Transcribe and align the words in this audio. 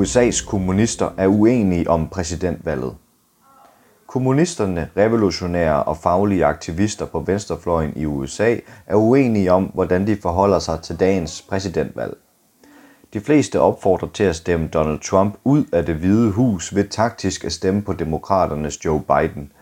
USA's 0.00 0.46
kommunister 0.46 1.10
er 1.16 1.26
uenige 1.26 1.90
om 1.90 2.08
præsidentvalget. 2.08 2.94
Kommunisterne, 4.06 4.88
revolutionære 4.96 5.82
og 5.82 5.96
faglige 5.96 6.44
aktivister 6.44 7.06
på 7.06 7.20
venstrefløjen 7.20 7.92
i 7.96 8.04
USA 8.04 8.56
er 8.86 8.94
uenige 8.94 9.52
om, 9.52 9.64
hvordan 9.64 10.06
de 10.06 10.16
forholder 10.16 10.58
sig 10.58 10.80
til 10.82 11.00
dagens 11.00 11.42
præsidentvalg. 11.48 12.16
De 13.12 13.20
fleste 13.20 13.60
opfordrer 13.60 14.08
til 14.08 14.24
at 14.24 14.36
stemme 14.36 14.68
Donald 14.68 15.00
Trump 15.00 15.34
ud 15.44 15.64
af 15.72 15.86
det 15.86 15.94
hvide 15.94 16.30
hus 16.30 16.74
ved 16.74 16.88
taktisk 16.88 17.44
at 17.44 17.52
stemme 17.52 17.82
på 17.82 17.92
demokraternes 17.92 18.84
Joe 18.84 19.00
Biden. 19.00 19.52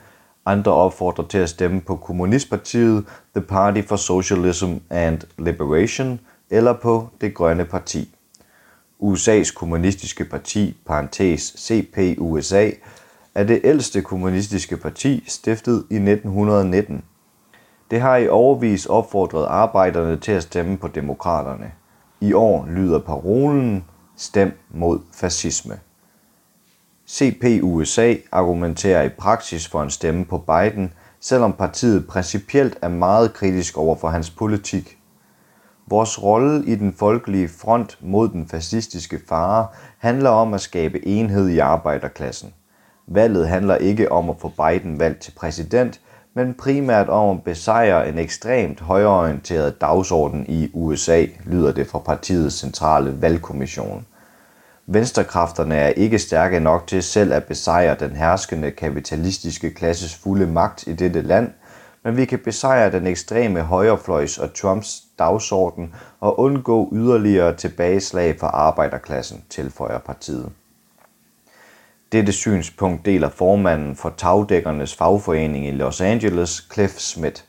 Andre 0.47 0.73
opfordrer 0.73 1.27
til 1.27 1.39
at 1.39 1.49
stemme 1.49 1.81
på 1.81 1.97
kommunistpartiet 1.97 3.05
The 3.37 3.45
Party 3.45 3.83
for 3.87 3.97
Socialism 3.97 4.73
and 4.91 5.21
Liberation 5.39 6.21
eller 6.51 6.73
på 6.73 7.09
Det 7.21 7.35
Grønne 7.35 7.65
Parti. 7.65 8.15
USA's 9.01 9.55
kommunistiske 9.55 10.25
parti, 10.25 10.77
parentes 10.87 11.55
CPUSA, 11.59 12.71
er 13.35 13.45
det 13.45 13.61
ældste 13.65 14.03
kommunistiske 14.03 14.77
parti, 14.77 15.25
stiftet 15.27 15.87
i 15.91 15.95
1919. 15.95 17.05
Det 17.91 18.01
har 18.01 18.17
i 18.17 18.29
overvis 18.29 18.87
opfordret 18.87 19.47
arbejderne 19.47 20.17
til 20.17 20.33
at 20.33 20.43
stemme 20.43 20.79
på 20.79 20.89
demokraterne. 20.89 21.73
I 22.21 22.33
år 22.33 22.67
lyder 22.67 22.99
parolen 22.99 23.85
Stem 24.17 24.59
mod 24.71 25.01
fascisme. 25.13 25.79
CPUSA 27.09 28.15
argumenterer 28.33 29.03
i 29.03 29.09
praksis 29.09 29.69
for 29.69 29.83
en 29.83 29.91
stemme 29.91 30.25
på 30.25 30.39
Biden, 30.39 30.93
selvom 31.21 31.53
partiet 31.53 32.07
principielt 32.07 32.79
er 32.83 32.89
meget 32.89 33.35
kritisk 33.35 33.79
over 33.79 33.97
for 33.97 34.09
hans 34.09 34.31
politik. 34.31 34.98
Vores 35.91 36.23
rolle 36.23 36.67
i 36.67 36.75
den 36.75 36.93
folkelige 36.93 37.49
front 37.49 37.99
mod 38.01 38.29
den 38.29 38.49
fascistiske 38.49 39.21
fare 39.29 39.67
handler 39.99 40.31
om 40.31 40.55
at 40.55 40.61
skabe 40.61 41.07
enhed 41.07 41.49
i 41.49 41.59
arbejderklassen. 41.59 42.53
Valget 43.07 43.49
handler 43.49 43.77
ikke 43.77 44.13
om 44.13 44.31
at 44.31 44.37
få 44.41 44.49
Biden 44.49 44.99
valgt 44.99 45.21
til 45.21 45.33
præsident, 45.37 46.01
men 46.35 46.55
primært 46.55 47.09
om 47.09 47.37
at 47.37 47.43
besejre 47.43 48.09
en 48.09 48.19
ekstremt 48.19 48.81
højorienteret 48.81 49.81
dagsorden 49.81 50.45
i 50.49 50.71
USA, 50.73 51.27
lyder 51.45 51.73
det 51.73 51.87
fra 51.87 51.99
partiets 51.99 52.57
centrale 52.61 53.23
valgkommission. 53.23 54.07
Venstrekræfterne 54.87 55.75
er 55.75 55.89
ikke 55.89 56.19
stærke 56.19 56.61
nok 56.61 56.87
til 56.87 57.03
selv 57.03 57.33
at 57.33 57.45
besejre 57.45 57.97
den 58.01 58.17
herskende 58.17 58.71
kapitalistiske 58.71 59.71
klasses 59.71 60.15
fulde 60.15 60.47
magt 60.47 60.87
i 60.87 60.93
dette 60.93 61.23
land, 61.23 61.51
men 62.09 62.17
vi 62.17 62.25
kan 62.25 62.39
besejre 62.39 62.93
den 62.93 63.07
ekstreme 63.07 63.61
højrefløjs 63.61 64.39
og 64.39 64.55
Trumps 64.55 65.03
dagsorden 65.19 65.95
og 66.21 66.41
undgå 66.41 66.89
yderligere 66.93 67.57
tilbageslag 67.57 68.39
for 68.41 68.47
arbejderklassen, 68.47 69.45
tilføjer 69.51 69.99
partiet. 69.99 70.53
Dette 72.13 72.33
synspunkt 72.33 73.07
deler 73.07 73.29
formanden 73.29 73.97
for 73.97 74.15
tagdækkernes 74.17 74.95
fagforening 74.95 75.67
i 75.67 75.71
Los 75.71 76.01
Angeles, 76.01 76.69
Cliff 76.73 76.99
Smith. 76.99 77.43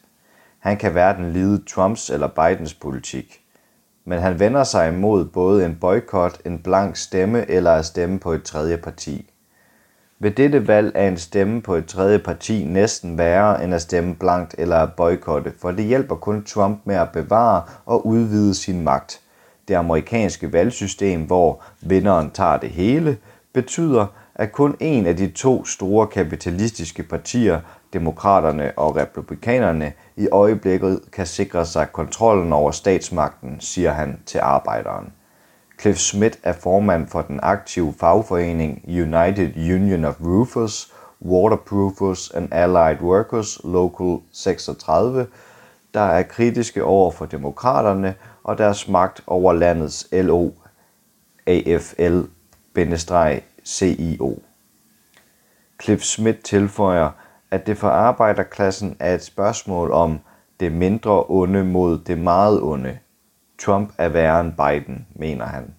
Han 0.59 0.77
kan 0.77 0.91
hverken 0.91 1.33
lide 1.33 1.63
Trumps 1.69 2.09
eller 2.09 2.27
Bidens 2.27 2.73
politik. 2.73 3.41
Men 4.05 4.19
han 4.19 4.39
vender 4.39 4.63
sig 4.63 4.87
imod 4.87 5.25
både 5.25 5.65
en 5.65 5.77
boykot, 5.81 6.41
en 6.45 6.59
blank 6.59 6.95
stemme 6.95 7.49
eller 7.49 7.71
at 7.71 7.85
stemme 7.85 8.19
på 8.19 8.31
et 8.31 8.43
tredje 8.43 8.77
parti. 8.77 9.29
Ved 10.21 10.31
dette 10.31 10.67
valg 10.67 10.91
er 10.95 11.07
en 11.07 11.17
stemme 11.17 11.61
på 11.61 11.75
et 11.75 11.85
tredje 11.85 12.19
parti 12.19 12.65
næsten 12.65 13.17
værre 13.17 13.63
end 13.63 13.73
at 13.73 13.81
stemme 13.81 14.15
blankt 14.15 14.55
eller 14.57 14.75
at 14.75 14.93
boykotte, 14.93 15.53
for 15.61 15.71
det 15.71 15.85
hjælper 15.85 16.15
kun 16.15 16.43
Trump 16.43 16.81
med 16.85 16.95
at 16.95 17.11
bevare 17.11 17.63
og 17.85 18.07
udvide 18.07 18.55
sin 18.55 18.81
magt. 18.81 19.21
Det 19.67 19.75
amerikanske 19.75 20.53
valgsystem, 20.53 21.21
hvor 21.21 21.63
vinderen 21.81 22.31
tager 22.31 22.57
det 22.57 22.69
hele, 22.69 23.17
betyder, 23.53 24.05
at 24.35 24.51
kun 24.51 24.75
en 24.79 25.05
af 25.05 25.17
de 25.17 25.27
to 25.27 25.65
store 25.65 26.07
kapitalistiske 26.07 27.03
partier, 27.03 27.59
demokraterne 27.93 28.71
og 28.77 28.95
republikanerne, 28.95 29.93
i 30.17 30.27
øjeblikket 30.31 30.99
kan 31.11 31.25
sikre 31.25 31.65
sig 31.65 31.91
kontrollen 31.91 32.53
over 32.53 32.71
statsmagten, 32.71 33.59
siger 33.59 33.91
han 33.91 34.19
til 34.25 34.39
arbejderen. 34.39 35.13
Cliff 35.79 35.97
Smith 35.97 36.37
er 36.43 36.53
formand 36.53 37.07
for 37.07 37.21
den 37.21 37.39
aktive 37.43 37.93
fagforening 37.99 38.81
United 38.87 39.55
Union 39.55 40.05
of 40.05 40.15
Roofers, 40.21 40.93
Waterproofers 41.21 42.31
and 42.31 42.53
Allied 42.53 43.01
Workers 43.01 43.59
Local 43.63 44.17
36, 44.31 45.27
der 45.93 45.99
er 45.99 46.23
kritiske 46.23 46.83
over 46.83 47.11
for 47.11 47.25
demokraterne 47.25 48.15
og 48.43 48.57
deres 48.57 48.87
magt 48.87 49.23
over 49.27 49.53
landets 49.53 50.07
LO 50.11 50.49
AFL-CIO. 51.47 52.29
Cliff 55.81 56.03
Smith 56.03 56.39
tilføjer, 56.39 57.09
at 57.51 57.67
det 57.67 57.77
for 57.77 57.89
arbejderklassen 57.89 58.95
er 58.99 59.15
et 59.15 59.23
spørgsmål 59.23 59.91
om 59.91 60.19
det 60.59 60.71
mindre 60.71 61.23
onde 61.27 61.63
mod 61.63 61.99
det 61.99 62.17
meget 62.17 62.61
onde. 62.61 62.97
Trump 63.59 63.93
er 63.97 64.09
værre 64.09 64.41
end 64.41 64.53
Biden, 64.53 65.05
mener 65.15 65.45
han. 65.45 65.73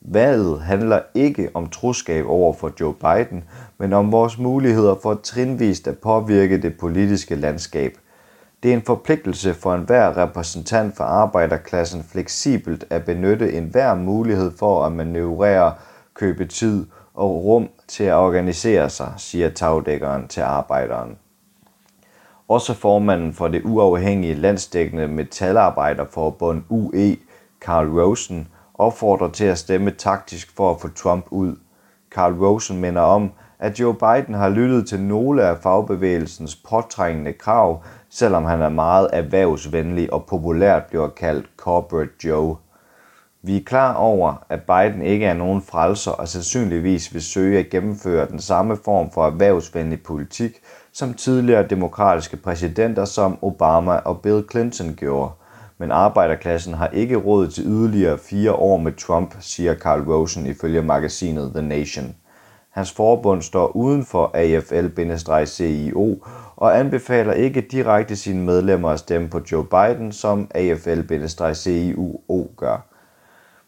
Valget 0.00 0.60
handler 0.60 1.00
ikke 1.14 1.50
om 1.54 1.68
troskab 1.68 2.26
over 2.28 2.52
for 2.52 2.72
Joe 2.80 2.94
Biden, 2.94 3.44
men 3.78 3.92
om 3.92 4.12
vores 4.12 4.38
muligheder 4.38 4.94
for 5.02 5.14
trinvist 5.14 5.88
at 5.88 5.98
påvirke 5.98 6.62
det 6.62 6.78
politiske 6.78 7.34
landskab. 7.34 7.98
Det 8.62 8.70
er 8.70 8.76
en 8.76 8.82
forpligtelse 8.82 9.54
for 9.54 9.74
enhver 9.74 10.16
repræsentant 10.16 10.96
for 10.96 11.04
arbejderklassen 11.04 12.02
fleksibelt 12.02 12.84
at 12.90 13.04
benytte 13.04 13.52
enhver 13.52 13.94
mulighed 13.94 14.52
for 14.58 14.86
at 14.86 14.92
manøvrere, 14.92 15.74
købe 16.14 16.44
tid 16.44 16.86
og 17.14 17.44
rum 17.44 17.68
til 17.88 18.04
at 18.04 18.14
organisere 18.14 18.90
sig, 18.90 19.12
siger 19.16 19.50
tagdækkeren 19.50 20.28
til 20.28 20.40
arbejderen. 20.40 21.18
Også 22.48 22.74
formanden 22.74 23.32
for 23.32 23.48
det 23.48 23.62
uafhængige 23.64 24.34
landsdækkende 24.34 25.08
metalarbejderforbund 25.08 26.62
UE, 26.68 27.16
Carl 27.60 28.00
Rosen, 28.00 28.48
opfordrer 28.74 29.28
til 29.28 29.44
at 29.44 29.58
stemme 29.58 29.90
taktisk 29.90 30.56
for 30.56 30.70
at 30.70 30.80
få 30.80 30.88
Trump 30.88 31.26
ud. 31.30 31.56
Carl 32.10 32.32
Rosen 32.32 32.80
minder 32.80 33.02
om, 33.02 33.30
at 33.58 33.80
Joe 33.80 33.94
Biden 33.94 34.34
har 34.34 34.48
lyttet 34.48 34.88
til 34.88 35.00
nogle 35.00 35.42
af 35.42 35.58
fagbevægelsens 35.58 36.56
påtrængende 36.56 37.32
krav, 37.32 37.82
selvom 38.10 38.44
han 38.44 38.62
er 38.62 38.68
meget 38.68 39.10
erhvervsvenlig 39.12 40.12
og 40.12 40.24
populært 40.24 40.84
bliver 40.84 41.08
kaldt 41.08 41.46
Corporate 41.56 42.12
Joe. 42.24 42.56
Vi 43.46 43.56
er 43.56 43.64
klar 43.64 43.94
over, 43.94 44.44
at 44.48 44.62
Biden 44.62 45.02
ikke 45.02 45.26
er 45.26 45.34
nogen 45.34 45.62
frelser 45.62 46.10
og 46.10 46.28
sandsynligvis 46.28 47.14
vil 47.14 47.22
søge 47.22 47.58
at 47.58 47.70
gennemføre 47.70 48.28
den 48.28 48.38
samme 48.38 48.76
form 48.84 49.10
for 49.10 49.26
erhvervsvenlig 49.26 50.02
politik, 50.02 50.52
som 50.92 51.14
tidligere 51.14 51.66
demokratiske 51.66 52.36
præsidenter 52.36 53.04
som 53.04 53.38
Obama 53.42 53.92
og 53.92 54.20
Bill 54.20 54.44
Clinton 54.50 54.94
gjorde. 54.96 55.30
Men 55.78 55.92
arbejderklassen 55.92 56.74
har 56.74 56.88
ikke 56.88 57.16
råd 57.16 57.48
til 57.48 57.64
yderligere 57.66 58.18
fire 58.18 58.52
år 58.52 58.76
med 58.76 58.92
Trump, 58.92 59.34
siger 59.40 59.74
Carl 59.74 60.02
Rosen 60.02 60.46
ifølge 60.46 60.82
magasinet 60.82 61.52
The 61.54 61.62
Nation. 61.62 62.14
Hans 62.70 62.92
forbund 62.92 63.42
står 63.42 63.76
uden 63.76 64.04
for 64.04 64.30
AFL-CIO 64.34 66.26
og 66.56 66.78
anbefaler 66.78 67.32
ikke 67.32 67.60
direkte 67.60 68.16
sine 68.16 68.44
medlemmer 68.44 68.88
at 68.88 68.98
stemme 68.98 69.28
på 69.28 69.40
Joe 69.52 69.64
Biden, 69.64 70.12
som 70.12 70.50
AFL-CIO 70.54 72.20
gør 72.56 72.93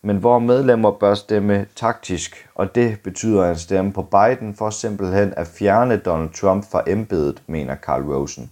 men 0.07 0.17
hvor 0.17 0.39
medlemmer 0.39 0.91
bør 0.91 1.15
stemme 1.15 1.67
taktisk, 1.77 2.49
og 2.55 2.75
det 2.75 2.99
betyder 3.05 3.51
en 3.51 3.57
stemme 3.57 3.93
på 3.93 4.03
Biden 4.03 4.55
for 4.55 4.71
simpelthen 4.71 5.35
at 5.37 5.47
fjerne 5.47 5.97
Donald 5.97 6.31
Trump 6.31 6.65
fra 6.71 6.83
embedet, 6.87 7.43
mener 7.47 7.77
Carl 7.77 8.03
Rosen. 8.03 8.51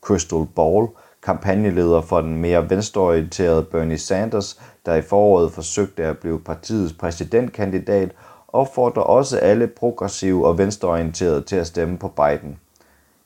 Crystal 0.00 0.46
Ball, 0.56 0.88
kampagneleder 1.22 2.00
for 2.00 2.20
den 2.20 2.36
mere 2.36 2.70
venstreorienterede 2.70 3.62
Bernie 3.62 3.98
Sanders, 3.98 4.60
der 4.86 4.94
i 4.94 5.02
foråret 5.02 5.52
forsøgte 5.52 6.04
at 6.04 6.18
blive 6.18 6.40
partiets 6.40 6.92
præsidentkandidat, 6.92 8.10
opfordrer 8.48 9.02
også 9.02 9.38
alle 9.38 9.66
progressive 9.66 10.46
og 10.46 10.58
venstreorienterede 10.58 11.42
til 11.42 11.56
at 11.56 11.66
stemme 11.66 11.98
på 11.98 12.08
Biden. 12.08 12.58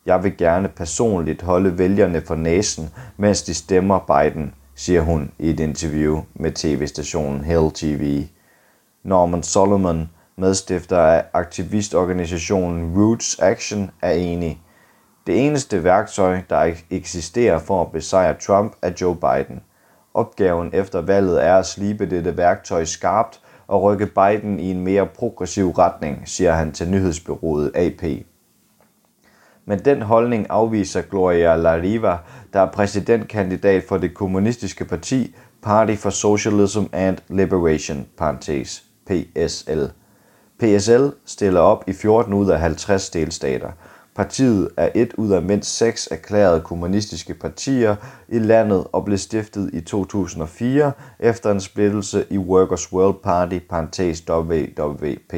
Jeg 0.07 0.25
vil 0.25 0.37
gerne 0.37 0.69
personligt 0.69 1.43
holde 1.43 1.79
vælgerne 1.79 2.21
for 2.21 2.35
næsen, 2.35 2.91
mens 3.17 3.43
de 3.43 3.55
stemmer 3.55 3.99
Biden, 3.99 4.55
siger 4.75 5.01
hun 5.01 5.31
i 5.39 5.51
et 5.51 5.61
interview 5.61 6.23
med 6.35 6.53
tv-stationen 6.53 7.45
Hill 7.45 7.71
TV. 7.75 8.25
Norman 9.03 9.43
Solomon, 9.43 10.11
medstifter 10.37 10.99
af 10.99 11.25
aktivistorganisationen 11.33 12.99
Roots 12.99 13.39
Action, 13.39 13.91
er 14.03 14.13
enig. 14.13 14.61
Det 15.27 15.47
eneste 15.47 15.85
værktøj, 15.85 16.41
der 16.51 16.75
eksisterer 16.91 17.59
for 17.59 17.83
at 17.83 17.93
besejre 17.93 18.35
Trump, 18.41 18.73
er 18.83 18.91
Joe 19.01 19.17
Biden. 19.17 19.61
Opgaven 20.15 20.71
efter 20.73 21.01
valget 21.01 21.45
er 21.45 21.57
at 21.57 21.67
slibe 21.67 22.11
dette 22.11 22.37
værktøj 22.37 22.85
skarpt 22.85 23.41
og 23.67 23.83
rykke 23.83 24.07
Biden 24.07 24.61
i 24.61 24.71
en 24.71 24.81
mere 24.81 25.07
progressiv 25.07 25.71
retning, 25.71 26.23
siger 26.25 26.53
han 26.53 26.73
til 26.73 26.89
nyhedsbyrået 26.89 27.73
AP. 27.75 28.03
Men 29.67 29.79
den 29.79 30.03
holdning 30.03 30.47
afviser 30.51 31.03
Gloria 31.03 31.57
Lariva, 31.57 32.17
der 32.53 32.61
er 32.61 32.73
præsidentkandidat 32.73 33.85
for 33.89 33.99
det 33.99 34.15
kommunistiske 34.15 34.85
parti 34.85 35.35
Party 35.63 35.95
for 35.95 36.11
Socialism 36.11 36.83
and 36.93 37.19
Liberation, 37.29 38.07
parentes, 38.19 38.85
PSL. 39.07 39.85
PSL 40.59 41.07
stiller 41.25 41.61
op 41.61 41.85
i 41.87 41.93
14 41.93 42.33
ud 42.33 42.51
af 42.51 42.61
50 42.61 43.11
delstater. 43.11 43.71
Partiet 44.15 44.69
er 44.77 44.89
et 44.95 45.15
ud 45.15 45.31
af 45.31 45.43
mindst 45.43 45.77
seks 45.77 46.09
erklærede 46.11 46.61
kommunistiske 46.61 47.35
partier 47.35 47.97
i 48.29 48.39
landet 48.39 48.87
og 48.93 49.05
blev 49.05 49.19
stiftet 49.19 49.71
i 49.73 49.81
2004 49.81 50.93
efter 51.21 51.51
en 51.51 51.61
splittelse 51.61 52.27
i 52.31 52.39
Workers' 52.39 52.93
World 52.93 53.23
Party 53.23 53.59
WWP. 54.31 55.35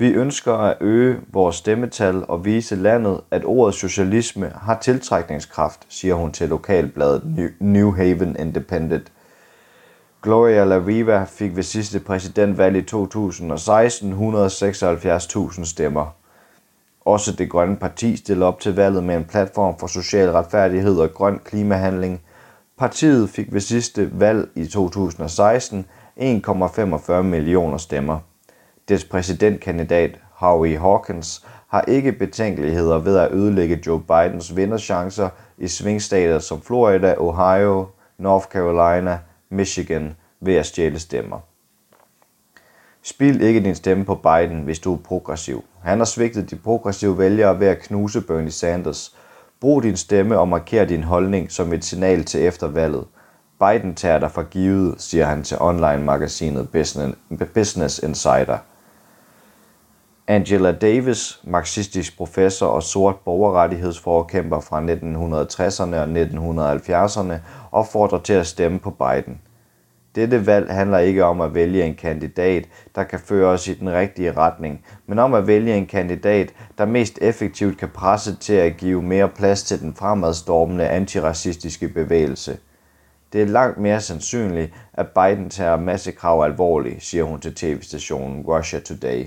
Vi 0.00 0.08
ønsker 0.08 0.54
at 0.54 0.76
øge 0.80 1.20
vores 1.32 1.56
stemmetal 1.56 2.24
og 2.28 2.44
vise 2.44 2.76
landet, 2.76 3.20
at 3.30 3.44
ordet 3.44 3.74
socialisme 3.74 4.52
har 4.54 4.78
tiltrækningskraft, 4.78 5.80
siger 5.88 6.14
hun 6.14 6.32
til 6.32 6.48
lokalbladet 6.48 7.54
New 7.60 7.92
Haven 7.92 8.36
Independent. 8.38 9.12
Gloria 10.22 10.64
Laviva 10.64 11.24
fik 11.24 11.56
ved 11.56 11.62
sidste 11.62 12.00
præsidentvalg 12.00 12.76
i 12.76 12.82
2016 12.82 14.12
176.000 14.12 15.64
stemmer. 15.64 16.14
Også 17.04 17.32
det 17.32 17.50
grønne 17.50 17.76
parti 17.76 18.16
stiller 18.16 18.46
op 18.46 18.60
til 18.60 18.74
valget 18.74 19.04
med 19.04 19.16
en 19.16 19.24
platform 19.24 19.78
for 19.78 19.86
social 19.86 20.30
retfærdighed 20.30 20.98
og 20.98 21.14
grøn 21.14 21.40
klimahandling. 21.44 22.20
Partiet 22.78 23.30
fik 23.30 23.52
ved 23.52 23.60
sidste 23.60 24.20
valg 24.20 24.48
i 24.54 24.66
2016 24.66 25.86
1,45 26.20 27.12
millioner 27.22 27.78
stemmer. 27.78 28.18
Dets 28.88 29.04
præsidentkandidat 29.04 30.18
Howie 30.30 30.78
Hawkins 30.78 31.46
har 31.68 31.84
ikke 31.88 32.12
betænkeligheder 32.12 32.98
ved 32.98 33.18
at 33.18 33.32
ødelægge 33.32 33.82
Joe 33.86 34.00
Bidens 34.00 34.56
vinderchancer 34.56 35.28
i 35.58 35.68
svingstater 35.68 36.38
som 36.38 36.62
Florida, 36.62 37.14
Ohio, 37.18 37.86
North 38.18 38.46
Carolina, 38.46 39.18
Michigan 39.50 40.16
ved 40.40 40.54
at 40.54 40.66
stjæle 40.66 40.98
stemmer. 40.98 41.38
Spil 43.02 43.40
ikke 43.40 43.60
din 43.60 43.74
stemme 43.74 44.04
på 44.04 44.14
Biden, 44.14 44.62
hvis 44.62 44.78
du 44.78 44.94
er 44.94 44.98
progressiv. 44.98 45.64
Han 45.82 45.98
har 45.98 46.04
svigtet 46.04 46.50
de 46.50 46.56
progressive 46.56 47.18
vælgere 47.18 47.60
ved 47.60 47.66
at 47.66 47.78
knuse 47.78 48.20
Bernie 48.20 48.50
Sanders. 48.50 49.16
Brug 49.60 49.82
din 49.82 49.96
stemme 49.96 50.38
og 50.38 50.48
marker 50.48 50.84
din 50.84 51.02
holdning 51.02 51.52
som 51.52 51.72
et 51.72 51.84
signal 51.84 52.24
til 52.24 52.44
eftervalget. 52.46 53.04
Biden 53.60 53.94
tager 53.94 54.18
dig 54.18 54.30
for 54.30 54.42
givet, 54.42 55.02
siger 55.02 55.24
han 55.24 55.42
til 55.42 55.56
online-magasinet 55.60 56.68
Business 57.54 57.98
Insider. 57.98 58.58
Angela 60.30 60.72
Davis, 60.72 61.40
marxistisk 61.44 62.16
professor 62.16 62.66
og 62.66 62.82
sort 62.82 63.16
borgerrettighedsforkæmper 63.24 64.60
fra 64.60 64.80
1960'erne 64.80 65.96
og 65.96 66.08
1970'erne, 66.08 67.34
opfordrer 67.72 68.18
til 68.18 68.32
at 68.32 68.46
stemme 68.46 68.78
på 68.78 68.90
Biden. 68.90 69.40
Dette 70.14 70.46
valg 70.46 70.72
handler 70.72 70.98
ikke 70.98 71.24
om 71.24 71.40
at 71.40 71.54
vælge 71.54 71.84
en 71.84 71.94
kandidat, 71.94 72.64
der 72.94 73.04
kan 73.04 73.18
føre 73.18 73.48
os 73.48 73.68
i 73.68 73.74
den 73.74 73.92
rigtige 73.92 74.32
retning, 74.32 74.84
men 75.06 75.18
om 75.18 75.34
at 75.34 75.46
vælge 75.46 75.76
en 75.76 75.86
kandidat, 75.86 76.52
der 76.78 76.86
mest 76.86 77.18
effektivt 77.22 77.78
kan 77.78 77.88
presse 77.88 78.36
til 78.36 78.54
at 78.54 78.76
give 78.76 79.02
mere 79.02 79.28
plads 79.28 79.62
til 79.62 79.80
den 79.80 79.94
fremadstormende 79.94 80.88
antiracistiske 80.88 81.88
bevægelse. 81.88 82.58
Det 83.32 83.42
er 83.42 83.46
langt 83.46 83.78
mere 83.78 84.00
sandsynligt, 84.00 84.72
at 84.92 85.06
Biden 85.08 85.50
tager 85.50 85.76
massekrav 85.76 86.42
alvorligt, 86.44 87.02
siger 87.02 87.24
hun 87.24 87.40
til 87.40 87.54
tv-stationen 87.54 88.42
Russia 88.42 88.80
Today. 88.80 89.24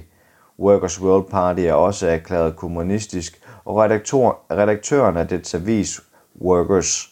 Workers' 0.62 1.02
World 1.02 1.30
Party 1.30 1.60
er 1.60 1.74
også 1.74 2.08
erklæret 2.08 2.56
kommunistisk, 2.56 3.42
og 3.66 3.78
redaktør, 3.78 4.46
redaktøren 4.52 5.18
af 5.18 5.28
det 5.28 5.56
avis 5.56 6.02
Workers, 6.42 7.10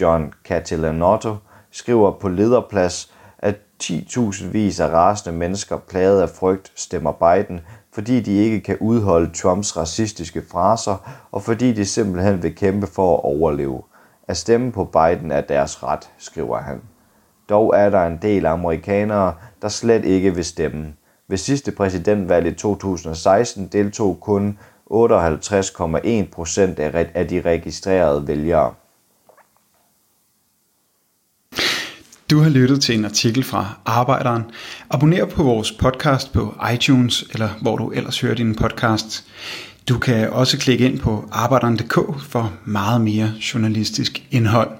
John 0.00 0.32
Catalanotto, 0.44 1.36
skriver 1.70 2.10
på 2.10 2.28
lederplads, 2.28 3.12
at 3.38 3.56
10.000 3.82 4.46
vis 4.46 4.80
af 4.80 4.88
rasende 4.88 5.38
mennesker 5.38 5.76
plaget 5.76 6.22
af 6.22 6.28
frygt 6.28 6.72
stemmer 6.74 7.12
Biden, 7.12 7.60
fordi 7.92 8.20
de 8.20 8.32
ikke 8.32 8.60
kan 8.60 8.76
udholde 8.80 9.30
Trumps 9.34 9.76
racistiske 9.76 10.42
fraser, 10.50 11.10
og 11.32 11.42
fordi 11.42 11.72
de 11.72 11.84
simpelthen 11.84 12.42
vil 12.42 12.54
kæmpe 12.54 12.86
for 12.86 13.16
at 13.16 13.24
overleve. 13.24 13.82
At 14.28 14.36
stemme 14.36 14.72
på 14.72 14.84
Biden 14.84 15.30
er 15.30 15.40
deres 15.40 15.82
ret, 15.82 16.10
skriver 16.18 16.58
han. 16.58 16.80
Dog 17.48 17.74
er 17.76 17.90
der 17.90 18.06
en 18.06 18.18
del 18.22 18.46
amerikanere, 18.46 19.34
der 19.62 19.68
slet 19.68 20.04
ikke 20.04 20.34
vil 20.34 20.44
stemme. 20.44 20.94
Ved 21.30 21.38
sidste 21.38 21.72
præsidentvalg 21.72 22.46
i 22.46 22.52
2016 22.52 23.68
deltog 23.72 24.18
kun 24.20 24.58
58,1 24.90 26.30
procent 26.32 26.78
af 26.78 27.28
de 27.28 27.40
registrerede 27.40 28.26
vælgere. 28.26 28.74
Du 32.30 32.38
har 32.38 32.48
lyttet 32.48 32.82
til 32.82 32.98
en 32.98 33.04
artikel 33.04 33.44
fra 33.44 33.78
Arbejderen. 33.84 34.42
Abonner 34.90 35.26
på 35.26 35.42
vores 35.42 35.72
podcast 35.72 36.32
på 36.32 36.54
iTunes, 36.74 37.24
eller 37.32 37.48
hvor 37.62 37.76
du 37.76 37.90
ellers 37.90 38.20
hører 38.20 38.34
din 38.34 38.54
podcast. 38.54 39.24
Du 39.88 39.98
kan 39.98 40.30
også 40.30 40.58
klikke 40.58 40.84
ind 40.84 40.98
på 40.98 41.24
arbejderen.dk 41.32 42.20
for 42.20 42.52
meget 42.64 43.00
mere 43.00 43.32
journalistisk 43.54 44.26
indhold. 44.30 44.79